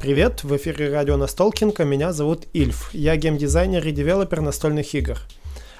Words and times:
Привет, 0.00 0.44
в 0.44 0.56
эфире 0.56 0.92
радио 0.92 1.16
Настолкинг, 1.16 1.80
а 1.80 1.84
меня 1.84 2.12
зовут 2.12 2.46
Ильф. 2.52 2.90
Я 2.92 3.16
геймдизайнер 3.16 3.84
и 3.84 3.90
девелопер 3.90 4.40
настольных 4.40 4.94
игр. 4.94 5.18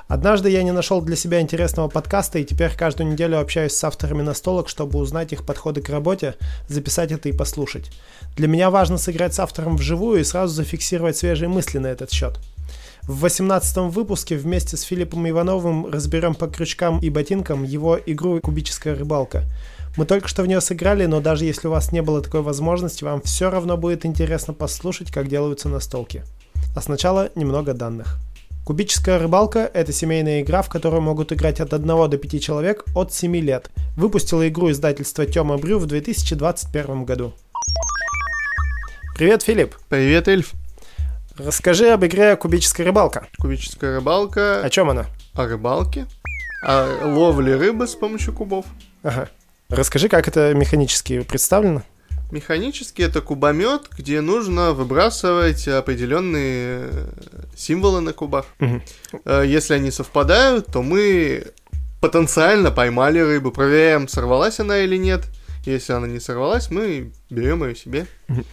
Однажды 0.08 0.50
я 0.50 0.64
не 0.64 0.72
нашел 0.72 1.00
для 1.00 1.14
себя 1.14 1.40
интересного 1.40 1.86
подкаста 1.88 2.40
и 2.40 2.44
теперь 2.44 2.74
каждую 2.74 3.12
неделю 3.12 3.38
общаюсь 3.38 3.74
с 3.74 3.84
авторами 3.84 4.22
настолок, 4.22 4.68
чтобы 4.68 4.98
узнать 4.98 5.32
их 5.32 5.46
подходы 5.46 5.82
к 5.82 5.88
работе, 5.88 6.34
записать 6.66 7.12
это 7.12 7.28
и 7.28 7.32
послушать. 7.32 7.92
Для 8.36 8.48
меня 8.48 8.70
важно 8.70 8.98
сыграть 8.98 9.34
с 9.34 9.38
автором 9.38 9.76
вживую 9.76 10.20
и 10.20 10.24
сразу 10.24 10.52
зафиксировать 10.52 11.16
свежие 11.16 11.48
мысли 11.48 11.78
на 11.78 11.86
этот 11.86 12.10
счет. 12.10 12.40
В 13.04 13.20
18 13.20 13.76
выпуске 13.94 14.36
вместе 14.36 14.76
с 14.76 14.82
Филиппом 14.82 15.28
Ивановым 15.28 15.86
разберем 15.86 16.34
по 16.34 16.48
крючкам 16.48 16.98
и 16.98 17.08
ботинкам 17.08 17.62
его 17.62 17.98
игру 18.04 18.40
«Кубическая 18.40 18.96
рыбалка». 18.96 19.44
Мы 19.96 20.04
только 20.04 20.28
что 20.28 20.42
в 20.42 20.46
нее 20.46 20.60
сыграли, 20.60 21.06
но 21.06 21.20
даже 21.20 21.44
если 21.44 21.68
у 21.68 21.70
вас 21.70 21.92
не 21.92 22.02
было 22.02 22.20
такой 22.20 22.42
возможности, 22.42 23.04
вам 23.04 23.20
все 23.22 23.50
равно 23.50 23.76
будет 23.76 24.04
интересно 24.04 24.54
послушать, 24.54 25.10
как 25.10 25.28
делаются 25.28 25.68
настолки. 25.68 26.22
А 26.76 26.80
сначала 26.80 27.30
немного 27.34 27.74
данных. 27.74 28.18
Кубическая 28.64 29.18
рыбалка– 29.18 29.70
это 29.74 29.92
семейная 29.92 30.42
игра, 30.42 30.60
в 30.60 30.68
которую 30.68 31.00
могут 31.00 31.32
играть 31.32 31.58
от 31.58 31.72
1 31.72 31.86
до 31.86 32.18
5 32.18 32.42
человек 32.42 32.84
от 32.94 33.14
7 33.14 33.34
лет. 33.36 33.70
Выпустила 33.96 34.46
игру 34.46 34.70
издательство 34.70 35.24
Тёма 35.24 35.56
Брю 35.56 35.78
в 35.78 35.86
2021 35.86 37.04
году. 37.04 37.32
Привет, 39.16 39.42
Филипп. 39.42 39.74
Привет, 39.88 40.28
Эльф. 40.28 40.52
Расскажи 41.38 41.88
об 41.88 42.04
игре 42.04 42.36
«Кубическая 42.36 42.84
рыбалка». 42.84 43.26
Кубическая 43.38 43.96
рыбалка. 43.96 44.60
О 44.62 44.68
чем 44.68 44.90
она? 44.90 45.06
О 45.34 45.46
рыбалке. 45.46 46.06
О 46.62 47.06
ловле 47.06 47.56
рыбы 47.56 47.86
с 47.86 47.94
помощью 47.94 48.34
кубов. 48.34 48.66
Ага. 49.02 49.28
Расскажи, 49.70 50.08
как 50.08 50.28
это 50.28 50.54
механически 50.54 51.20
представлено. 51.20 51.82
Механически 52.30 53.02
это 53.02 53.20
кубомет, 53.20 53.82
где 53.96 54.20
нужно 54.20 54.72
выбрасывать 54.72 55.66
определенные 55.68 56.88
символы 57.56 58.00
на 58.00 58.12
кубах. 58.12 58.46
Э, 59.24 59.44
Если 59.46 59.74
они 59.74 59.90
совпадают, 59.90 60.66
то 60.66 60.82
мы 60.82 61.46
потенциально 62.00 62.70
поймали 62.70 63.18
рыбу, 63.18 63.50
проверяем, 63.50 64.08
сорвалась 64.08 64.60
она 64.60 64.78
или 64.78 64.96
нет. 64.96 65.24
Если 65.64 65.92
она 65.92 66.06
не 66.06 66.20
сорвалась, 66.20 66.70
мы 66.70 67.12
берем 67.28 67.62
ее 67.64 67.74
себе. 67.74 68.06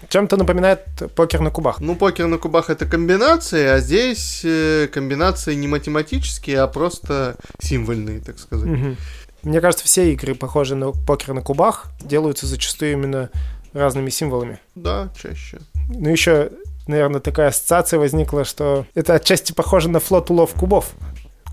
Чем-то 0.10 0.36
напоминает 0.36 0.82
покер 1.16 1.40
на 1.40 1.50
кубах. 1.50 1.80
Ну, 1.80 1.96
покер 1.96 2.28
на 2.28 2.38
кубах 2.38 2.70
это 2.70 2.86
комбинации, 2.86 3.66
а 3.68 3.80
здесь 3.80 4.42
э, 4.44 4.90
комбинации 4.92 5.54
не 5.54 5.68
математические, 5.68 6.60
а 6.62 6.68
просто 6.68 7.38
символьные, 7.62 8.20
так 8.20 8.40
сказать. 8.40 8.68
Мгм. 8.68 8.98
Мне 9.46 9.62
кажется, 9.62 9.86
все 9.86 10.12
игры, 10.12 10.34
похожие 10.34 10.76
на 10.76 10.92
покер 10.92 11.34
на 11.36 11.42
кубах, 11.42 11.86
делаются 12.02 12.48
зачастую 12.48 12.94
именно 12.94 13.30
разными 13.74 14.10
символами. 14.10 14.60
Да, 14.74 15.10
чаще. 15.22 15.60
Ну, 15.88 16.10
еще, 16.10 16.50
наверное, 16.88 17.22
такая 17.22 17.50
ассоциация 17.50 18.00
возникла, 18.00 18.44
что 18.44 18.88
это 18.96 19.14
отчасти 19.14 19.52
похоже 19.52 19.88
на 19.90 20.00
флот 20.00 20.32
улов 20.32 20.54
кубов. 20.56 20.92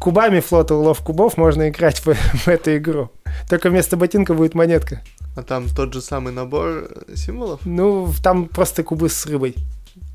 Кубами 0.00 0.40
флота 0.40 0.74
улов 0.74 1.00
кубов 1.00 1.36
можно 1.36 1.68
играть 1.68 1.98
в, 1.98 2.14
в 2.14 2.48
эту 2.48 2.78
игру. 2.78 3.10
Только 3.50 3.68
вместо 3.68 3.98
ботинка 3.98 4.32
будет 4.32 4.54
монетка. 4.54 5.02
А 5.36 5.42
там 5.42 5.68
тот 5.68 5.92
же 5.92 6.00
самый 6.00 6.32
набор 6.32 6.88
э, 7.08 7.14
символов? 7.14 7.60
Ну, 7.66 8.10
там 8.22 8.46
просто 8.46 8.82
кубы 8.84 9.10
с 9.10 9.26
рыбой. 9.26 9.54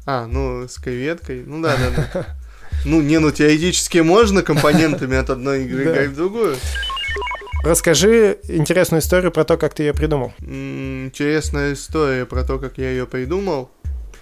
А, 0.07 0.25
ну, 0.25 0.67
с 0.67 0.77
креветкой. 0.79 1.43
Ну 1.45 1.61
да, 1.61 1.75
да, 1.77 2.09
да. 2.11 2.25
Ну, 2.85 3.01
не, 3.01 3.19
ну 3.19 3.31
теоретически 3.31 3.99
можно 3.99 4.41
компонентами 4.41 5.15
от 5.15 5.29
одной 5.29 5.65
игры 5.65 5.83
играть 5.91 6.09
в 6.09 6.15
другую. 6.15 6.55
Расскажи 7.63 8.37
интересную 8.47 9.01
историю 9.01 9.31
про 9.31 9.43
то, 9.43 9.57
как 9.57 9.73
ты 9.73 9.83
ее 9.83 9.93
придумал. 9.93 10.31
Интересная 10.41 11.73
история 11.73 12.25
про 12.25 12.43
то, 12.43 12.59
как 12.59 12.77
я 12.77 12.89
ее 12.91 13.05
придумал. 13.05 13.69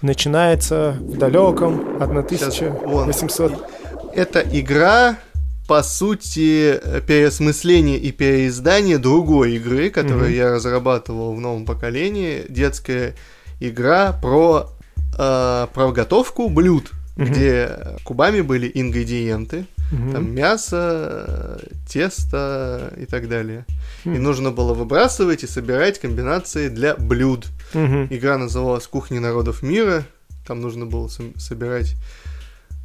Начинается 0.02 0.96
в 1.00 1.16
далеком 1.16 1.96
Сейчас, 2.30 2.60
вон. 2.60 3.02
1800. 3.08 3.52
Это 4.14 4.40
игра, 4.40 5.16
по 5.68 5.82
сути, 5.82 6.80
переосмысление 7.06 7.98
и 7.98 8.10
переиздание 8.12 8.98
другой 8.98 9.56
игры, 9.56 9.90
которую 9.90 10.26
Мгм. 10.30 10.34
я 10.34 10.50
разрабатывал 10.52 11.34
в 11.34 11.40
новом 11.40 11.64
поколении. 11.66 12.44
Детская 12.48 13.14
игра 13.60 14.12
про, 14.12 14.70
э, 15.18 15.66
про 15.72 15.92
готовку 15.92 16.48
блюд, 16.48 16.90
Мгм. 17.16 17.26
где 17.32 17.70
кубами 18.04 18.40
были 18.40 18.70
ингредиенты. 18.74 19.66
Мгм. 19.92 20.12
Там 20.12 20.34
мясо, 20.34 21.60
тесто 21.88 22.92
и 22.96 23.06
так 23.06 23.28
далее. 23.28 23.64
И 24.04 24.08
Хм. 24.08 24.22
нужно 24.22 24.50
было 24.50 24.74
выбрасывать 24.74 25.44
и 25.44 25.46
собирать 25.46 26.00
комбинации 26.00 26.68
для 26.68 26.96
блюд. 26.96 27.46
Мгм. 27.74 28.08
Игра 28.10 28.38
называлась 28.38 28.86
«Кухни 28.86 29.18
народов 29.18 29.62
мира». 29.62 30.04
Там 30.46 30.60
нужно 30.60 30.86
было 30.86 31.08
собирать 31.36 31.94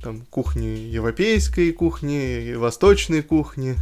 там 0.01 0.21
кухни 0.29 0.65
европейской 0.65 1.71
кухни, 1.71 2.53
восточной 2.55 3.21
кухни. 3.21 3.75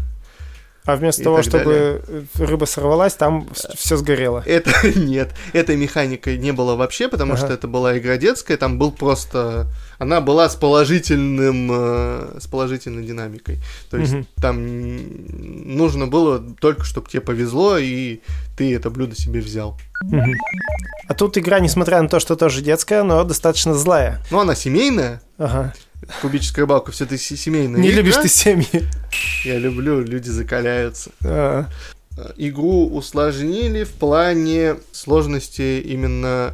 А 0.85 0.95
вместо 0.95 1.23
того, 1.23 1.43
чтобы 1.43 2.01
рыба 2.35 2.65
сорвалась, 2.65 3.13
там 3.13 3.47
все 3.53 3.97
сгорело. 3.97 4.41
Это 4.45 4.71
нет, 4.99 5.35
этой 5.53 5.75
механикой 5.75 6.37
не 6.37 6.51
было 6.51 6.75
вообще, 6.75 7.07
потому 7.09 7.33
Ага. 7.33 7.45
что 7.45 7.53
это 7.53 7.67
была 7.67 7.97
игра 7.97 8.17
детская, 8.17 8.57
там 8.57 8.79
был 8.79 8.91
просто... 8.91 9.67
Она 9.99 10.21
была 10.21 10.47
с 10.49 10.55
положительным, 10.55 11.69
э, 11.71 12.39
с 12.39 12.47
положительной 12.47 13.03
динамикой. 13.03 13.59
То 13.91 13.97
есть 13.97 14.13
Мгм. 14.13 14.27
там 14.41 15.75
нужно 15.77 16.07
было 16.07 16.39
только, 16.39 16.85
чтобы 16.85 17.09
тебе 17.09 17.21
повезло, 17.21 17.77
и 17.77 18.21
ты 18.57 18.73
это 18.73 18.89
блюдо 18.89 19.15
себе 19.15 19.41
взял. 19.41 19.77
Мгм. 20.03 20.33
А 21.07 21.13
тут 21.13 21.37
игра, 21.37 21.59
несмотря 21.59 22.01
на 22.01 22.07
то, 22.07 22.19
что 22.19 22.35
тоже 22.35 22.61
детская, 22.61 23.03
но 23.03 23.23
достаточно 23.23 23.73
злая. 23.73 24.23
Ну, 24.31 24.39
она 24.39 24.55
семейная, 24.55 25.21
Ага. 25.37 25.73
Кубическая 26.21 26.61
рыбалка 26.61 26.91
все-таки 26.91 27.35
семейная. 27.35 27.79
Не 27.79 27.89
игра. 27.89 27.97
любишь 27.97 28.15
ты 28.15 28.27
семьи. 28.27 28.87
Я 29.43 29.57
люблю, 29.57 30.01
люди 30.01 30.29
закаляются. 30.29 31.11
А, 31.23 31.67
Игру 32.37 32.87
усложнили 32.89 33.83
в 33.83 33.91
плане 33.91 34.75
сложности 34.91 35.81
именно 35.81 36.53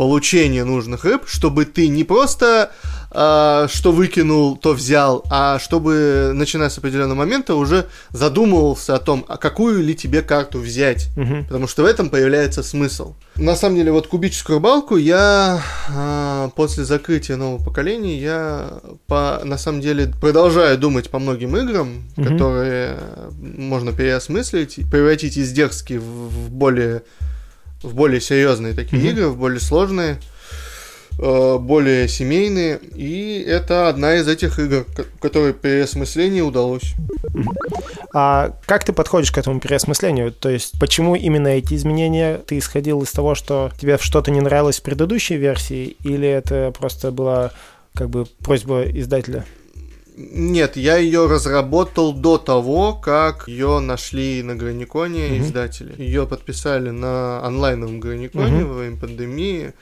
получения 0.00 0.64
нужных 0.64 1.04
рыб, 1.04 1.24
чтобы 1.26 1.66
ты 1.66 1.88
не 1.88 2.04
просто 2.04 2.70
а, 3.10 3.68
что 3.68 3.92
выкинул, 3.92 4.56
то 4.56 4.72
взял, 4.72 5.22
а 5.28 5.58
чтобы, 5.58 6.30
начиная 6.32 6.70
с 6.70 6.78
определенного 6.78 7.18
момента, 7.18 7.54
уже 7.54 7.84
задумывался 8.08 8.94
о 8.94 8.98
том, 8.98 9.26
а 9.28 9.36
какую 9.36 9.82
ли 9.82 9.94
тебе 9.94 10.22
карту 10.22 10.58
взять. 10.58 11.08
мгм. 11.18 11.44
Потому 11.44 11.68
что 11.68 11.82
в 11.82 11.84
этом 11.84 12.08
появляется 12.08 12.62
смысл. 12.62 13.12
На 13.36 13.54
самом 13.56 13.76
деле, 13.76 13.92
вот 13.92 14.06
кубическую 14.06 14.56
рыбалку 14.56 14.96
я 14.96 15.62
а, 15.90 16.48
после 16.56 16.86
закрытия 16.86 17.36
нового 17.36 17.62
поколения 17.62 18.18
я 18.18 18.70
по, 19.06 19.42
на 19.44 19.58
самом 19.58 19.82
деле 19.82 20.10
продолжаю 20.18 20.78
думать 20.78 21.10
по 21.10 21.18
многим 21.18 21.54
играм, 21.58 22.04
Мгм. 22.16 22.24
которые 22.26 22.96
можно 23.38 23.92
переосмыслить, 23.92 24.76
превратить 24.90 25.36
из 25.36 25.52
дерзких 25.52 26.00
в, 26.00 26.28
в 26.28 26.50
более 26.50 27.02
в 27.82 27.94
более 27.94 28.20
серьезные 28.20 28.74
такие 28.74 29.00
Мгм. 29.02 29.10
игры, 29.10 29.28
в 29.28 29.36
более 29.38 29.60
сложные, 29.60 30.18
э, 31.18 31.58
более 31.58 32.08
семейные. 32.08 32.78
И 32.94 33.44
это 33.46 33.88
одна 33.88 34.16
из 34.16 34.28
этих 34.28 34.58
игр, 34.58 34.84
ко- 34.84 35.04
которой 35.20 35.52
переосмысление 35.52 36.42
удалось. 36.42 36.94
А 38.12 38.56
как 38.66 38.84
ты 38.84 38.92
подходишь 38.92 39.30
к 39.30 39.38
этому 39.38 39.60
переосмыслению? 39.60 40.32
То 40.32 40.48
есть, 40.50 40.78
почему 40.80 41.14
именно 41.14 41.48
эти 41.48 41.74
изменения? 41.74 42.38
Ты 42.38 42.58
исходил 42.58 43.02
из 43.02 43.12
того, 43.12 43.34
что 43.34 43.70
тебе 43.80 43.98
что-то 43.98 44.30
не 44.30 44.40
нравилось 44.40 44.80
в 44.80 44.82
предыдущей 44.82 45.36
версии, 45.36 45.96
или 46.04 46.26
это 46.28 46.72
просто 46.76 47.10
была 47.12 47.52
как 47.94 48.10
бы 48.10 48.24
просьба 48.44 48.82
издателя? 48.84 49.44
Нет, 50.32 50.76
я 50.76 50.96
ее 50.98 51.26
разработал 51.26 52.12
до 52.12 52.36
того, 52.36 52.92
как 52.94 53.48
ее 53.48 53.80
нашли 53.80 54.42
на 54.42 54.54
Граниконе 54.54 55.28
Мгм. 55.28 55.40
издатели. 55.42 55.94
Ее 56.02 56.26
подписали 56.26 56.90
на 56.90 57.42
онлайновом 57.46 58.00
Граниконе 58.00 58.60
Мгм. 58.64 58.68
во 58.68 58.74
время 58.74 58.96
пандемии. 58.98 59.72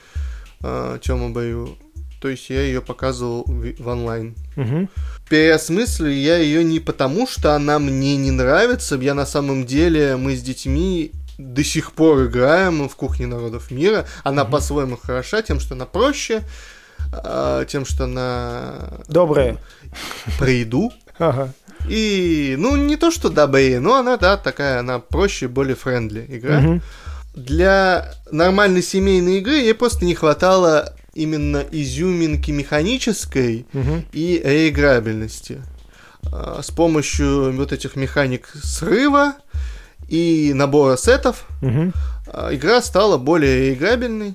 э, 0.62 0.98
Тёма 1.02 1.30
Баю. 1.30 1.76
То 2.20 2.28
есть 2.28 2.50
я 2.50 2.62
ее 2.62 2.80
показывал 2.80 3.44
в, 3.46 3.82
в 3.82 3.86
онлайн. 3.88 4.34
Мгм. 4.56 4.88
Переосмыслю 5.30 6.10
я 6.10 6.36
ее 6.38 6.64
не 6.64 6.80
потому, 6.80 7.26
что 7.28 7.54
она 7.54 7.78
мне 7.78 8.16
не 8.16 8.30
нравится. 8.32 8.96
Я 8.96 9.14
на 9.14 9.24
самом 9.26 9.64
деле, 9.66 10.16
мы 10.16 10.34
с 10.34 10.42
детьми 10.42 11.12
до 11.38 11.62
сих 11.62 11.92
пор 11.92 12.24
играем 12.26 12.88
в 12.88 12.96
кухне 12.96 13.26
народов 13.28 13.70
мира. 13.70 14.04
Она 14.24 14.42
Мгм. 14.42 14.50
по-своему 14.52 14.96
хороша 14.96 15.42
тем, 15.42 15.60
что 15.60 15.74
она 15.74 15.86
проще, 15.86 16.42
тем, 17.68 17.84
что 17.86 18.04
она 18.04 18.90
Добрая. 19.08 19.56
про 20.38 20.50
еду. 20.50 20.92
Ага. 21.18 21.52
И, 21.88 22.54
ну, 22.58 22.76
не 22.76 22.96
то, 22.96 23.10
что 23.10 23.28
добрее, 23.30 23.80
но 23.80 23.96
она, 23.96 24.16
да, 24.16 24.36
такая, 24.36 24.80
она 24.80 24.98
проще, 24.98 25.48
более 25.48 25.74
френдли 25.76 26.26
игра. 26.28 26.60
Мгм. 26.60 26.82
Для 27.34 28.12
нормальной 28.30 28.82
семейной 28.82 29.38
игры 29.38 29.54
ей 29.54 29.74
просто 29.74 30.04
не 30.04 30.14
хватало 30.14 30.92
именно 31.14 31.64
изюминки 31.70 32.50
механической 32.50 33.66
Мгм. 33.72 34.04
и 34.12 34.40
реиграбельности. 34.44 35.62
А, 36.32 36.60
С 36.62 36.70
помощью 36.70 37.52
вот 37.56 37.72
этих 37.72 37.96
механик 37.96 38.48
срыва 38.62 39.34
и 40.08 40.52
набора 40.54 40.96
сетов 40.96 41.46
а, 42.26 42.54
игра 42.54 42.82
стала 42.82 43.18
более 43.18 43.70
реиграбельной 43.70 44.34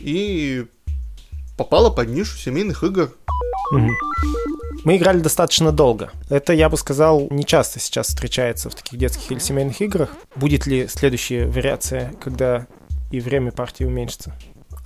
и 0.00 0.66
попала 1.60 1.90
под 1.90 2.08
нишу 2.08 2.38
семейных 2.38 2.82
игр. 2.84 3.10
Мгм. 3.70 3.90
Мы 4.84 4.96
играли 4.96 5.20
достаточно 5.20 5.72
долго. 5.72 6.10
Это, 6.30 6.54
я 6.54 6.70
бы 6.70 6.78
сказал, 6.78 7.28
не 7.28 7.44
часто 7.44 7.78
сейчас 7.78 8.06
встречается 8.06 8.70
в 8.70 8.74
таких 8.74 8.98
детских 8.98 9.30
или 9.30 9.40
семейных 9.40 9.78
играх. 9.82 10.08
Будет 10.36 10.66
ли 10.66 10.88
следующая 10.88 11.44
вариация, 11.44 12.14
когда 12.24 12.66
и 13.10 13.20
время 13.20 13.52
партии 13.52 13.84
уменьшится? 13.84 14.34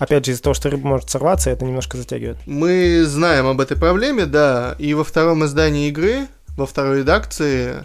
Опять 0.01 0.27
же, 0.27 0.33
из-за 0.33 0.43
того, 0.43 0.55
что 0.55 0.69
рыба 0.69 0.89
может 0.89 1.11
сорваться, 1.11 1.49
это 1.49 1.65
немножко 1.65 1.97
затягивает. 1.97 2.39
Мы 2.45 3.05
знаем 3.05 3.47
об 3.47 3.61
этой 3.61 3.77
проблеме, 3.77 4.27
да, 4.27 4.75
и 4.77 4.95
во 4.95 5.05
втором 5.05 5.45
издании 5.45 5.87
игры, 5.87 6.27
во 6.57 6.67
второй 6.67 6.99
редакции, 6.99 7.85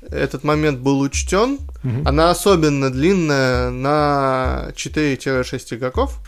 этот 0.00 0.44
момент 0.44 0.78
был 0.78 1.00
учтен. 1.00 1.58
Мгм. 1.82 2.08
Она 2.08 2.30
особенно 2.30 2.88
длинная 2.88 3.68
на 3.68 4.70
4-6 4.74 5.74
игроков. 5.74 6.20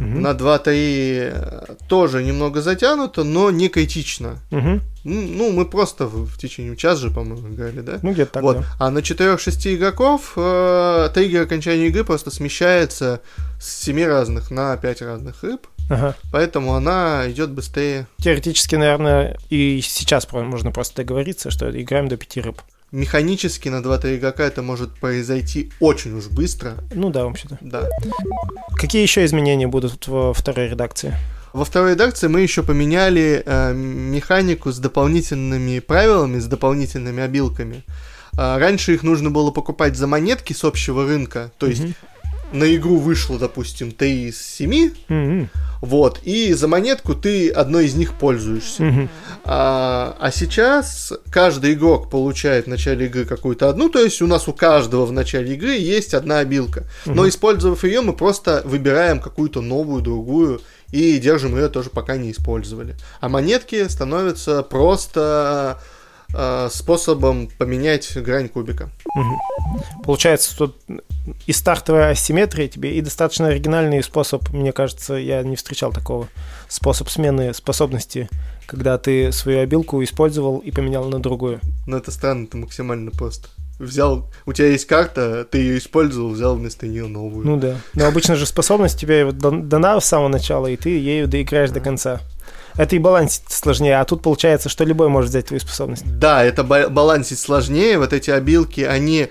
Мгм. 0.00 0.22
На 0.22 0.32
2-3 0.34 1.76
тоже 1.88 2.22
немного 2.24 2.62
затянуто, 2.62 3.22
но 3.24 3.50
не 3.50 3.68
критично. 3.68 4.38
М, 4.50 4.80
Ну, 5.04 5.50
мы 5.52 5.64
просто 5.64 6.06
в, 6.06 6.26
в 6.26 6.36
течение 6.38 6.76
часа 6.76 7.00
же, 7.02 7.10
по-моему, 7.10 7.48
играли, 7.54 7.80
да? 7.80 7.98
Ну, 8.02 8.12
где-то 8.12 8.32
так, 8.32 8.42
вот. 8.42 8.56
да. 8.58 8.64
А 8.78 8.90
на 8.90 8.98
4-6 9.02 9.74
игроков 9.76 10.32
э, 10.36 11.08
триггер 11.14 11.42
окончания 11.42 11.86
игры 11.88 12.04
просто 12.04 12.30
смещается 12.30 13.20
с 13.60 13.82
7 13.84 14.04
разных 14.06 14.50
на 14.50 14.76
5 14.76 15.02
разных 15.02 15.42
рыб, 15.42 15.66
Ага. 15.88 16.14
поэтому 16.32 16.74
она 16.74 17.24
идет 17.30 17.50
быстрее. 17.50 18.06
Теоретически, 18.18 18.76
наверное, 18.76 19.38
и 19.50 19.80
сейчас 19.82 20.26
можно 20.32 20.70
просто 20.70 20.96
договориться, 20.96 21.50
что 21.50 21.70
играем 21.70 22.08
до 22.08 22.16
пяти 22.16 22.40
рыб. 22.42 22.60
Механически 22.92 23.68
на 23.68 23.76
2-3 23.76 24.16
игрока 24.16 24.44
это 24.44 24.62
может 24.62 24.94
произойти 24.94 25.70
очень 25.78 26.16
уж 26.16 26.26
быстро. 26.26 26.74
Ну 26.92 27.10
да, 27.10 27.24
вообще-то. 27.24 27.56
Да. 27.60 27.88
Какие 28.76 29.02
еще 29.02 29.24
изменения 29.24 29.68
будут 29.68 30.08
во 30.08 30.34
второй 30.34 30.68
редакции? 30.68 31.14
Во 31.52 31.64
второй 31.64 31.92
редакции 31.92 32.26
мы 32.28 32.40
еще 32.40 32.62
поменяли 32.62 33.42
э, 33.44 33.72
механику 33.74 34.72
с 34.72 34.78
дополнительными 34.78 35.78
правилами, 35.80 36.38
с 36.38 36.46
дополнительными 36.46 37.22
обилками. 37.22 37.84
А, 38.36 38.58
раньше 38.58 38.94
их 38.94 39.02
нужно 39.02 39.30
было 39.30 39.50
покупать 39.50 39.96
за 39.96 40.06
монетки 40.06 40.52
с 40.52 40.64
общего 40.64 41.04
рынка, 41.06 41.52
то 41.58 41.66
есть 41.66 41.82
Мгм. 41.82 41.94
На 42.52 42.74
игру 42.76 42.96
вышло, 42.96 43.38
допустим, 43.38 43.92
3 43.92 44.28
из 44.28 44.40
7, 44.42 44.90
Мгм. 45.08 45.50
вот, 45.80 46.20
и 46.22 46.52
за 46.52 46.68
монетку 46.68 47.14
ты 47.14 47.50
одной 47.50 47.86
из 47.86 47.94
них 47.94 48.14
пользуешься. 48.14 48.82
Мгм. 48.82 49.08
А, 49.44 50.16
а 50.18 50.30
сейчас 50.30 51.12
каждый 51.30 51.74
игрок 51.74 52.10
получает 52.10 52.66
в 52.66 52.68
начале 52.68 53.06
игры 53.06 53.24
какую-то 53.24 53.68
одну, 53.68 53.88
то 53.88 54.00
есть 54.00 54.20
у 54.22 54.26
нас 54.26 54.48
у 54.48 54.52
каждого 54.52 55.06
в 55.06 55.12
начале 55.12 55.54
игры 55.54 55.72
есть 55.76 56.14
одна 56.14 56.38
обилка. 56.38 56.84
Но 57.06 57.22
Мгм. 57.22 57.28
использовав 57.28 57.84
ее, 57.84 58.00
мы 58.00 58.12
просто 58.12 58.62
выбираем 58.64 59.20
какую-то 59.20 59.60
новую, 59.60 60.02
другую 60.02 60.60
и 60.92 61.18
держим 61.18 61.56
ее 61.56 61.68
тоже 61.68 61.88
пока 61.90 62.16
не 62.16 62.32
использовали. 62.32 62.96
А 63.20 63.28
монетки 63.28 63.86
становятся 63.88 64.62
просто 64.62 65.80
способом 66.70 67.48
поменять 67.58 68.16
грань 68.16 68.48
кубика. 68.48 68.90
Мгм. 69.14 69.36
Получается, 70.04 70.56
тут 70.56 70.76
и 71.46 71.52
стартовая 71.52 72.10
асимметрия 72.10 72.68
тебе, 72.68 72.96
и 72.96 73.00
достаточно 73.00 73.48
оригинальный 73.48 74.02
способ, 74.02 74.48
мне 74.50 74.72
кажется, 74.72 75.14
я 75.14 75.42
не 75.42 75.56
встречал 75.56 75.92
такого, 75.92 76.28
способ 76.68 77.08
смены 77.08 77.52
способности, 77.54 78.28
когда 78.66 78.98
ты 78.98 79.32
свою 79.32 79.60
обилку 79.60 80.02
использовал 80.02 80.58
и 80.58 80.70
поменял 80.70 81.04
на 81.08 81.20
другую. 81.20 81.60
Но 81.86 81.96
это 81.96 82.10
странно, 82.10 82.44
это 82.44 82.56
максимально 82.56 83.10
просто. 83.10 83.48
Взял, 83.80 84.28
у 84.44 84.52
тебя 84.52 84.68
есть 84.68 84.86
карта, 84.86 85.46
ты 85.50 85.56
ее 85.58 85.78
использовал, 85.78 86.28
взял 86.30 86.54
вместо 86.54 86.86
нее 86.86 87.06
новую. 87.06 87.46
Ну 87.46 87.56
да. 87.56 87.76
Но 87.94 88.06
обычно 88.06 88.36
же 88.36 88.44
способность 88.44 89.00
тебе 89.00 89.24
вот 89.24 89.38
дан- 89.38 89.70
дана 89.70 89.98
с 89.98 90.04
самого 90.04 90.28
начала, 90.28 90.66
и 90.66 90.76
ты 90.76 90.90
ею 90.98 91.26
доиграешь 91.26 91.70
до 91.70 91.80
конца. 91.80 92.20
Это 92.76 92.94
и 92.94 92.98
баланс 92.98 93.42
сложнее, 93.48 93.98
а 93.98 94.04
тут 94.04 94.22
получается, 94.22 94.68
что 94.68 94.84
любой 94.84 95.08
может 95.08 95.30
взять 95.30 95.46
твою 95.46 95.60
способность. 95.60 96.04
Да, 96.18 96.44
это 96.44 96.62
ба- 96.62 96.88
балансить 96.90 97.38
сложнее. 97.38 97.98
Вот 97.98 98.12
эти 98.12 98.30
обилки, 98.30 98.82
они, 98.82 99.28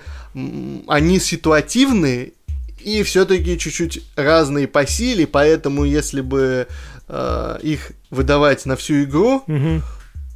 они 0.88 1.20
ситуативны 1.20 2.32
и 2.80 3.02
все-таки 3.04 3.56
чуть-чуть 3.58 4.02
разные 4.16 4.66
по 4.66 4.84
силе, 4.86 5.26
поэтому 5.26 5.84
если 5.84 6.22
бы 6.22 6.66
э, 7.08 7.58
их 7.62 7.92
выдавать 8.10 8.66
на 8.66 8.74
всю 8.76 9.04
игру, 9.04 9.42
Мгм. 9.46 9.82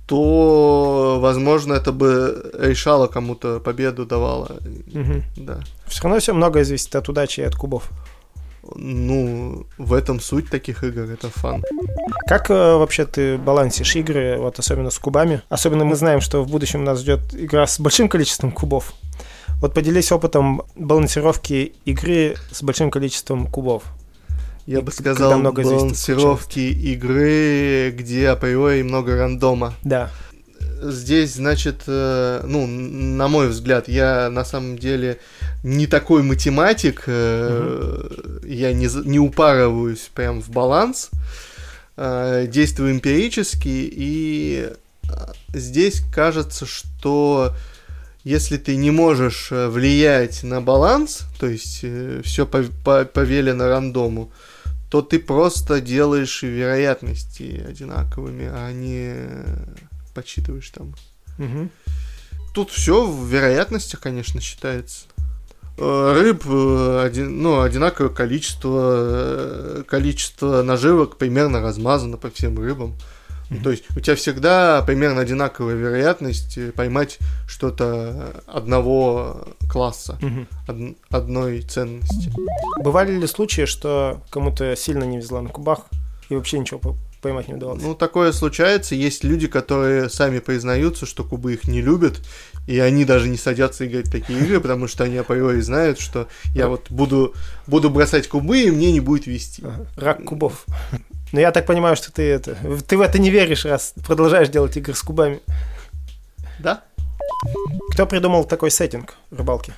То, 0.06 1.18
возможно, 1.20 1.74
это 1.74 1.92
бы 1.92 2.50
решало 2.58 3.06
кому-то 3.06 3.60
победу 3.60 4.04
давало. 4.04 4.58
Мгм. 4.92 5.22
Да. 5.36 5.60
Все 5.86 6.02
равно 6.02 6.20
все 6.20 6.34
многое 6.34 6.64
зависит 6.64 6.94
от 6.94 7.08
удачи 7.08 7.40
и 7.40 7.44
от 7.44 7.54
кубов. 7.54 7.90
Ну, 8.76 9.66
в 9.78 9.92
этом 9.92 10.20
суть 10.20 10.48
таких 10.48 10.84
игр, 10.84 11.02
это 11.02 11.28
фан. 11.28 11.62
Как 12.26 12.50
э, 12.50 12.76
вообще 12.76 13.04
ты 13.04 13.36
балансишь 13.36 13.96
игры, 13.96 14.38
вот 14.38 14.58
особенно 14.58 14.90
с 14.90 14.98
кубами? 14.98 15.42
Особенно 15.48 15.84
мы 15.84 15.96
знаем, 15.96 16.20
что 16.20 16.42
в 16.42 16.50
будущем 16.50 16.84
нас 16.84 17.00
ждет 17.00 17.20
игра 17.34 17.66
с 17.66 17.78
большим 17.78 18.08
количеством 18.08 18.52
кубов. 18.52 18.94
Вот 19.60 19.74
поделись 19.74 20.12
опытом 20.12 20.62
балансировки 20.76 21.74
игры 21.84 22.36
с 22.50 22.62
большим 22.62 22.90
количеством 22.90 23.46
кубов. 23.46 23.84
Я 24.66 24.81
бы 24.81 24.93
сказал, 24.93 25.38
много 25.38 25.62
балансировки 25.62 26.58
игры, 26.61 27.94
где 27.96 28.28
априори 28.28 28.82
много 28.82 29.16
рандома. 29.16 29.75
Да. 29.82 30.11
Здесь, 30.82 31.34
значит, 31.34 31.82
э, 31.87 32.43
ну, 32.46 32.66
на 32.66 33.28
мой 33.28 33.49
взгляд, 33.49 33.88
я 33.88 34.28
на 34.31 34.44
самом 34.44 34.78
деле 34.78 35.19
не 35.62 35.87
такой 35.87 36.22
математик, 36.22 37.05
э, 37.06 38.08
я 38.44 38.72
не, 38.72 38.88
не 39.06 39.19
упарываюсь 39.19 40.11
прям 40.14 40.40
в 40.40 40.50
баланс, 40.50 41.10
э, 41.96 42.46
действую 42.49 42.93
эмпирически, 42.93 43.69
и 43.69 44.72
здесь 45.52 46.02
кажется, 46.14 46.67
что 46.67 47.55
если 48.25 48.56
ты 48.56 48.76
не 48.76 48.90
можешь 48.90 49.49
влиять 49.50 50.43
на 50.43 50.60
баланс, 50.60 51.22
то 51.38 51.46
есть 51.46 51.84
все 52.25 52.46
повелено 52.46 53.69
рандому, 53.69 54.31
то 54.94 55.02
ты 55.02 55.19
просто 55.19 55.81
делаешь 55.81 56.44
вероятности 56.44 57.64
одинаковыми, 57.67 58.49
а 58.49 58.70
не 58.70 59.26
подсчитываешь 60.14 60.70
там. 60.70 60.94
Мгм. 61.37 61.73
Тут 62.55 62.70
все 62.70 63.05
в 63.05 63.26
вероятностях, 63.26 63.99
конечно, 63.99 64.41
считается. 64.41 65.06
Э, 65.79 66.13
Рыб, 66.17 66.44
э, 66.46 67.03
один, 67.05 67.43
ну, 67.43 67.63
одинаковое 67.63 68.13
количество, 68.13 68.93
э, 68.94 69.82
количество 69.84 70.63
наживок 70.63 71.17
примерно 71.17 71.60
размазано 71.60 72.17
по 72.17 72.31
всем 72.31 72.56
рыбам. 72.56 72.94
Ну, 73.51 73.60
То 73.63 73.70
есть 73.70 73.84
у 73.96 74.01
тебя 74.01 74.17
всегда 74.17 74.82
примерно 74.82 75.20
одинаковая 75.20 75.74
вероятность 75.74 76.56
э, 76.58 76.72
поймать 76.72 77.19
что-то 77.46 78.43
одного 78.46 79.46
класса, 79.70 80.19
Мгм. 80.20 80.48
од- 80.69 80.96
одной 81.10 81.60
ценности. 81.63 82.32
Бывали 82.82 83.13
ли 83.13 83.27
случаи, 83.27 83.67
что 83.67 84.22
кому-то 84.31 84.74
сильно 84.77 85.05
не 85.05 85.19
везло 85.19 85.41
на 85.43 85.51
кубах 85.51 85.81
и 86.31 86.34
вообще 86.34 86.58
ничего 86.58 86.79
поймать 87.24 87.48
не 87.48 87.54
удавалось? 87.54 87.82
Ну, 87.82 87.94
такое 87.94 88.32
случается. 88.32 88.94
Есть 88.94 89.24
люди, 89.24 89.48
которые 89.48 90.10
сами 90.10 90.40
признаются, 90.40 91.06
что 91.06 91.24
кубы 91.24 91.54
их 91.54 91.64
не 91.64 91.81
любят, 91.81 92.20
и 92.66 92.78
они 92.78 93.06
даже 93.06 93.31
не 93.31 93.38
садятся 93.38 93.86
играть 93.86 94.08
в 94.08 94.12
такие 94.12 94.38
игры, 94.38 94.60
потому 94.60 94.86
что 94.88 95.04
они 95.04 95.16
априори 95.16 95.60
знают, 95.60 95.98
что 95.98 96.28
я 96.54 96.69
вот 96.69 96.90
буду, 96.90 97.34
буду 97.66 97.88
бросать 97.88 98.28
кубы, 98.28 98.60
и 98.60 98.70
мне 98.70 98.93
не 98.93 99.00
будет 99.00 99.26
вести. 99.26 99.64
Рак 99.96 100.22
кубов. 100.24 100.66
Но 101.32 101.40
я 101.40 101.50
так 101.50 101.64
понимаю, 101.64 101.96
что 101.96 102.12
ты 102.12 102.22
это. 102.22 102.56
Ты 102.86 102.98
в 102.98 103.00
это 103.00 103.19
не 103.19 103.31
веришь, 103.31 103.64
раз 103.64 103.94
продолжаешь 104.06 104.50
делать 104.50 104.76
игры 104.76 104.94
с 104.94 105.00
кубами. 105.00 105.40
Да? 106.58 106.84
Кто 107.93 108.06
придумал 108.06 108.44
такой 108.44 108.70
сеттинг 108.70 109.14
рыбалки? 109.31 109.72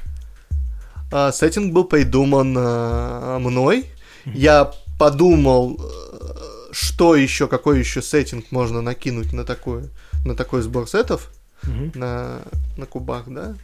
А, 1.12 1.30
сеттинг 1.30 1.72
был 1.72 1.84
придуман 1.84 2.56
а, 2.58 3.38
мной. 3.38 3.86
Я 4.24 4.72
подумал, 4.98 5.78
э, 5.78 6.55
что 6.73 7.14
еще, 7.14 7.49
какой 7.49 7.78
еще 7.78 8.02
сеттинг 8.02 8.50
можно 8.50 8.82
накинуть 8.82 9.32
на 9.32 9.44
такой, 9.44 9.85
на 10.25 10.35
такой 10.35 10.62
сбор 10.62 10.88
сетов. 10.88 11.30
Мгм. 11.62 11.92
на, 11.94 12.42
на 12.76 12.87
кубах, 12.87 13.25
да. 13.26 13.56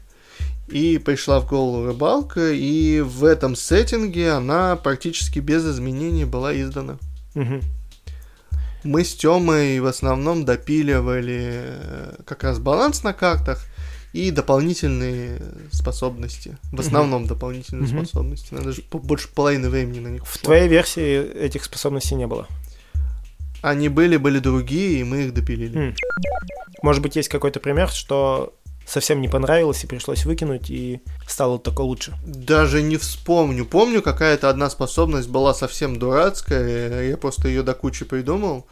И 0.68 0.98
пришла 0.98 1.40
в 1.40 1.46
голову 1.46 1.86
рыбалка, 1.86 2.50
и 2.52 3.00
в 3.00 3.24
этом 3.24 3.54
сеттинге 3.54 4.30
она 4.32 4.76
практически 4.76 5.40
без 5.40 5.64
изменений 5.66 6.24
была 6.24 6.58
издана. 6.58 6.98
Мгм. 7.34 7.60
Мы 8.84 9.04
с 9.04 9.14
Тёмой 9.14 9.78
в 9.80 9.86
основном 9.86 10.44
допиливали 10.44 11.50
э, 11.52 12.14
как 12.24 12.42
раз 12.42 12.58
баланс 12.58 13.04
на 13.04 13.12
картах 13.12 13.64
и 14.12 14.30
дополнительные 14.30 15.40
способности. 15.70 16.56
В 16.72 16.80
основном 16.80 17.26
дополнительные 17.26 17.86
Мгм. 17.88 18.04
способности. 18.06 18.54
Надо 18.54 18.72
же 18.72 18.82
больше 18.90 19.28
половины 19.28 19.68
времени 19.68 20.00
на 20.00 20.08
них 20.08 20.26
В 20.26 20.38
твоей 20.38 20.66
версии 20.68 21.22
этих 21.34 21.64
способностей 21.64 22.16
не 22.16 22.26
было. 22.26 22.48
Они 23.62 23.88
были, 23.88 24.16
были 24.16 24.40
другие, 24.40 25.00
и 25.00 25.04
мы 25.04 25.24
их 25.24 25.34
допилили. 25.34 25.78
М. 25.78 25.94
Может 26.82 27.02
быть, 27.02 27.16
есть 27.16 27.28
какой-то 27.28 27.60
пример, 27.60 27.88
что 27.88 28.54
совсем 28.86 29.20
не 29.20 29.28
понравилось 29.28 29.84
и 29.84 29.86
пришлось 29.86 30.24
выкинуть, 30.24 30.70
и 30.70 31.00
стало 31.26 31.58
только 31.58 31.82
лучше? 31.82 32.14
Даже 32.24 32.82
не 32.82 32.96
вспомню. 32.96 33.64
Помню, 33.64 34.02
какая-то 34.02 34.50
одна 34.50 34.68
способность 34.68 35.28
была 35.28 35.54
совсем 35.54 35.98
дурацкая, 35.98 37.08
я 37.08 37.16
просто 37.16 37.48
ее 37.48 37.62
до 37.62 37.74
кучи 37.74 38.04
придумал. 38.04 38.66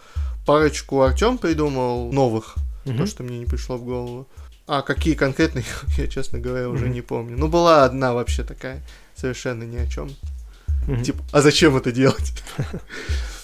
Парочку 0.47 1.03
Артем 1.03 1.39
придумал 1.39 2.11
новых, 2.13 2.57
угу. 2.85 2.97
то, 2.97 3.07
что 3.07 3.23
мне 3.23 3.39
не 3.39 3.47
пришло 3.47 3.77
в 3.77 3.85
голову. 3.85 4.27
А 4.67 4.83
какие 4.83 5.15
конкретные, 5.15 5.65
я, 5.97 6.07
честно 6.09 6.39
говоря, 6.39 6.69
уже 6.69 6.87
угу. 6.87 6.95
не 6.95 7.01
помню. 7.01 7.37
Ну, 7.37 7.49
была 7.49 7.85
одна 7.85 8.13
вообще 8.13 8.43
такая, 8.43 8.83
совершенно 9.15 9.63
ни 9.63 9.77
о 9.77 9.87
чем. 9.87 10.11
Угу. 10.89 11.03
Типа, 11.03 11.23
а 11.33 11.43
зачем 11.43 11.77
это 11.77 11.93
делать? 11.93 12.33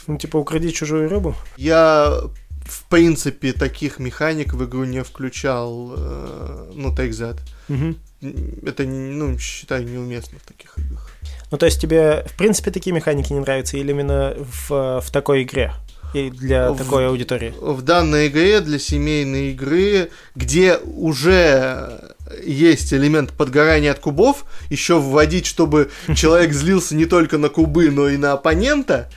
Ну, 0.06 0.18
типа, 0.18 0.36
укради 0.36 0.72
чужую 0.72 1.08
рыбу? 1.08 1.34
Я 1.56 2.20
в 2.66 2.84
принципе, 2.88 3.52
таких 3.52 3.98
механик 3.98 4.54
в 4.54 4.64
игру 4.64 4.84
не 4.84 5.02
включал, 5.02 5.94
э, 5.96 6.72
ну, 6.74 6.92
Take 6.92 7.10
That. 7.10 7.38
Угу. 7.68 8.66
Это, 8.66 8.84
ну, 8.84 9.38
считаю, 9.38 9.84
неуместно 9.84 10.38
в 10.38 10.46
таких 10.46 10.76
играх. 10.78 11.10
Ну, 11.50 11.58
то 11.58 11.66
есть 11.66 11.80
тебе, 11.80 12.26
в 12.28 12.36
принципе, 12.36 12.70
такие 12.70 12.94
механики 12.94 13.32
не 13.32 13.40
нравятся 13.40 13.76
или 13.76 13.90
именно 13.90 14.36
в, 14.36 15.00
в 15.00 15.10
такой 15.12 15.44
игре? 15.44 15.74
И 16.14 16.30
для 16.30 16.72
в, 16.72 16.78
такой 16.78 17.06
аудитории? 17.08 17.54
В 17.60 17.82
данной 17.82 18.28
игре, 18.28 18.60
для 18.60 18.78
семейной 18.78 19.50
игры, 19.50 20.10
где 20.34 20.76
уже 20.76 22.14
есть 22.44 22.92
элемент 22.92 23.32
подгорания 23.32 23.92
от 23.92 23.98
кубов, 23.98 24.44
еще 24.70 24.98
вводить, 24.98 25.46
чтобы 25.46 25.90
человек 26.14 26.52
злился 26.52 26.94
не 26.94 27.06
только 27.06 27.38
на 27.38 27.48
кубы, 27.48 27.90
но 27.90 28.08
и 28.08 28.16
на 28.16 28.32
оппонента, 28.32 29.10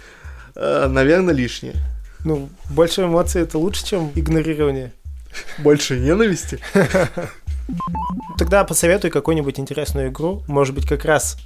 наверное, 0.60 1.34
лишнее. 1.34 1.76
Ну, 2.26 2.50
больше 2.70 3.04
эмоций 3.04 3.42
это 3.42 3.58
лучше, 3.58 3.86
чем 3.86 4.12
игнорирование. 4.16 4.92
Больше 5.60 6.00
ненависти? 6.00 6.60
Тогда 8.38 8.64
посоветуй 8.64 9.10
какую-нибудь 9.10 9.60
интересную 9.60 10.10
игру, 10.10 10.44
может 10.48 10.74
быть, 10.76 10.88
как 10.88 11.06
раз 11.06 11.38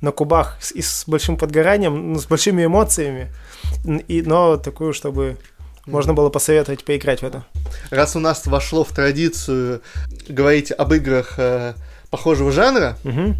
на 0.00 0.12
кубах 0.12 0.56
с, 0.60 0.72
и 0.72 0.82
с 0.82 1.04
большим 1.06 1.36
подгоранием, 1.36 2.12
ну, 2.12 2.18
с 2.18 2.26
большими 2.26 2.64
эмоциями, 2.64 3.32
и, 4.08 4.22
но 4.22 4.56
такую, 4.56 4.92
чтобы 4.92 5.36
можно 5.86 6.14
было 6.14 6.30
посоветовать 6.30 6.84
поиграть 6.84 7.20
в 7.20 7.24
это. 7.24 7.44
Раз 7.90 8.16
у 8.16 8.20
нас 8.20 8.46
вошло 8.46 8.84
в 8.84 8.92
традицию 8.92 9.82
говорить 10.28 10.72
об 10.72 10.92
играх 10.94 11.34
э, 11.38 11.74
похожего 12.10 12.52
жанра, 12.52 12.96
угу. 13.04 13.34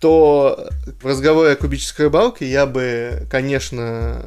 То 0.00 0.68
в 1.00 1.06
разговоре 1.06 1.52
о 1.52 1.56
кубической 1.56 2.06
рыбалке 2.06 2.48
я 2.48 2.66
бы, 2.66 3.26
конечно, 3.30 4.24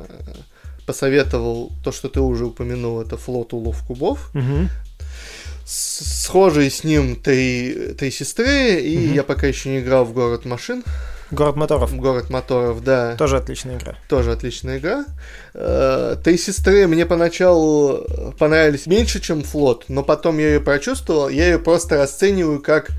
посоветовал 0.85 1.71
то, 1.83 1.91
что 1.91 2.09
ты 2.09 2.19
уже 2.19 2.45
упомянул, 2.45 3.01
это 3.01 3.17
флот 3.17 3.53
улов 3.53 3.83
кубов. 3.87 4.29
Угу. 4.33 4.67
Схожие 5.65 6.69
с 6.69 6.83
ним 6.83 7.15
три, 7.15 7.93
три 7.97 8.11
сестры, 8.11 8.81
и 8.81 9.07
угу. 9.07 9.15
я 9.15 9.23
пока 9.23 9.47
еще 9.47 9.69
не 9.69 9.79
играл 9.79 10.03
в 10.03 10.13
город 10.13 10.45
машин. 10.45 10.83
Город 11.31 11.55
моторов. 11.55 11.95
Город 11.95 12.29
моторов, 12.29 12.83
да. 12.83 13.15
Тоже 13.15 13.37
отличная 13.37 13.77
игра. 13.77 13.95
Тоже 14.09 14.33
отличная 14.33 14.79
игра. 14.79 15.05
Э, 15.53 16.17
три 16.21 16.37
сестры 16.37 16.87
мне 16.87 17.05
поначалу 17.05 18.05
понравились 18.37 18.85
меньше, 18.85 19.21
чем 19.21 19.43
флот, 19.43 19.85
но 19.87 20.03
потом 20.03 20.39
я 20.39 20.47
ее 20.55 20.59
прочувствовал. 20.59 21.29
Я 21.29 21.45
ее 21.45 21.59
просто 21.59 21.95
расцениваю 21.95 22.61
как 22.61 22.89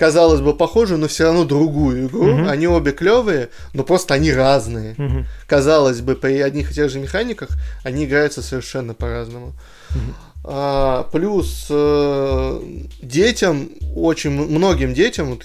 казалось 0.00 0.40
бы, 0.40 0.54
похожую, 0.54 0.98
но 0.98 1.08
все 1.08 1.24
равно 1.24 1.44
другую 1.44 2.06
игру. 2.06 2.32
Угу. 2.32 2.48
Они 2.48 2.66
обе 2.66 2.92
клевые, 2.92 3.50
но 3.74 3.84
просто 3.84 4.14
они 4.14 4.32
разные. 4.32 4.94
Угу. 4.96 5.26
Казалось 5.46 6.00
бы, 6.00 6.14
при 6.14 6.40
одних 6.40 6.70
и 6.70 6.74
тех 6.74 6.88
же 6.90 6.98
механиках 6.98 7.50
они 7.84 8.06
играются 8.06 8.40
совершенно 8.40 8.94
по-разному. 8.94 9.52
Угу. 9.90 10.14
А, 10.44 11.02
плюс 11.12 11.66
э, 11.68 12.60
детям, 13.02 13.68
очень 13.94 14.30
многим 14.30 14.94
детям, 14.94 15.26
вот, 15.26 15.44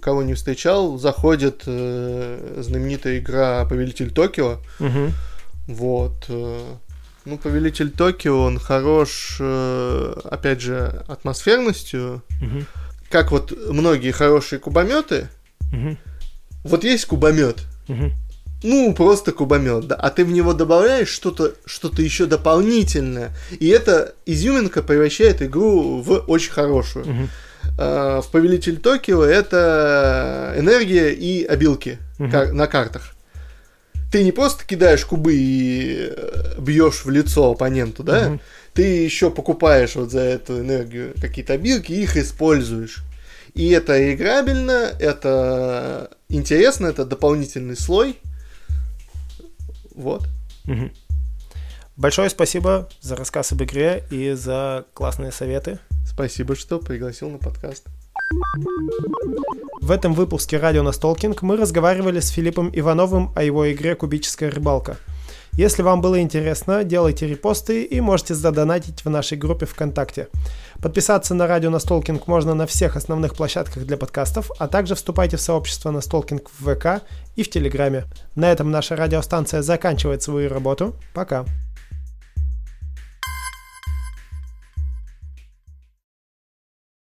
кого 0.00 0.22
не 0.22 0.34
встречал, 0.34 0.98
заходит 0.98 1.64
э, 1.66 2.60
знаменитая 2.62 3.18
игра 3.18 3.64
Повелитель 3.64 4.12
Токио. 4.12 4.58
Угу. 4.78 5.10
Вот. 5.66 6.26
Э, 6.28 6.60
ну, 7.24 7.38
Повелитель 7.38 7.90
Токио, 7.90 8.40
он 8.44 8.60
хорош, 8.60 9.38
э, 9.40 10.14
опять 10.30 10.60
же, 10.60 11.04
атмосферностью. 11.08 12.22
Угу 12.40 12.66
как 13.16 13.32
вот 13.32 13.50
многие 13.70 14.10
хорошие 14.10 14.58
кубометы, 14.58 15.28
угу. 15.72 15.96
вот 16.64 16.84
есть 16.84 17.06
кубомет, 17.06 17.62
угу. 17.88 18.12
ну 18.62 18.92
просто 18.92 19.32
кубомет, 19.32 19.86
да, 19.86 19.94
а 19.94 20.10
ты 20.10 20.22
в 20.22 20.30
него 20.30 20.52
добавляешь 20.52 21.08
что-то, 21.08 21.54
что-то 21.64 22.02
еще 22.02 22.26
дополнительное, 22.26 23.30
и 23.58 23.68
эта 23.68 24.12
изюминка 24.26 24.82
превращает 24.82 25.40
игру 25.40 26.02
в 26.02 26.24
очень 26.26 26.52
хорошую. 26.52 27.06
Угу. 27.06 27.28
Uh, 27.78 28.22
в 28.22 28.30
Повелитель 28.30 28.76
Токио 28.76 29.24
это 29.24 30.54
энергия 30.56 31.12
и 31.12 31.42
обилки 31.42 31.98
угу. 32.18 32.30
кар- 32.30 32.52
на 32.52 32.66
картах. 32.66 33.14
Ты 34.12 34.24
не 34.24 34.30
просто 34.30 34.64
кидаешь 34.64 35.04
кубы 35.04 35.34
и 35.34 36.10
э, 36.10 36.60
бьешь 36.60 37.04
в 37.04 37.10
лицо 37.10 37.50
оппоненту, 37.50 38.02
да? 38.02 38.28
Угу 38.28 38.40
ты 38.76 38.82
еще 38.82 39.30
покупаешь 39.30 39.96
вот 39.96 40.10
за 40.10 40.20
эту 40.20 40.60
энергию 40.60 41.14
какие-то 41.18 41.54
обилки 41.54 41.92
и 41.92 42.02
их 42.02 42.16
используешь. 42.18 43.02
И 43.54 43.70
это 43.70 44.14
играбельно, 44.14 44.92
это 45.00 46.10
интересно, 46.28 46.86
это 46.86 47.06
дополнительный 47.06 47.76
слой. 47.76 48.16
Вот. 49.94 50.28
Угу. 50.66 50.90
Большое 51.96 52.28
спасибо 52.28 52.90
за 53.00 53.16
рассказ 53.16 53.52
об 53.52 53.62
игре 53.62 54.04
и 54.10 54.32
за 54.32 54.84
классные 54.92 55.32
советы. 55.32 55.78
Спасибо, 56.06 56.54
что 56.54 56.78
пригласил 56.78 57.30
на 57.30 57.38
подкаст. 57.38 57.86
В 59.80 59.90
этом 59.90 60.12
выпуске 60.12 60.58
радио 60.58 60.82
Настолкинг 60.82 61.40
мы 61.40 61.56
разговаривали 61.56 62.20
с 62.20 62.28
Филиппом 62.28 62.70
Ивановым 62.74 63.32
о 63.34 63.42
его 63.42 63.72
игре 63.72 63.94
«Кубическая 63.94 64.50
рыбалка». 64.50 64.98
Если 65.56 65.80
вам 65.80 66.02
было 66.02 66.20
интересно, 66.20 66.84
делайте 66.84 67.26
репосты 67.26 67.82
и 67.82 67.98
можете 68.02 68.34
задонатить 68.34 69.06
в 69.06 69.08
нашей 69.08 69.38
группе 69.38 69.64
ВКонтакте. 69.64 70.28
Подписаться 70.82 71.34
на 71.34 71.46
радио 71.46 71.70
Настолкинг 71.70 72.26
можно 72.26 72.52
на 72.52 72.66
всех 72.66 72.94
основных 72.94 73.34
площадках 73.34 73.86
для 73.86 73.96
подкастов, 73.96 74.50
а 74.58 74.68
также 74.68 74.94
вступайте 74.94 75.38
в 75.38 75.40
сообщество 75.40 75.90
Настолкинг 75.90 76.50
в 76.58 76.74
ВК 76.74 77.02
и 77.36 77.42
в 77.42 77.48
Телеграме. 77.48 78.04
На 78.34 78.52
этом 78.52 78.70
наша 78.70 78.96
радиостанция 78.96 79.62
заканчивает 79.62 80.22
свою 80.22 80.50
работу. 80.50 80.94
Пока. 81.14 81.46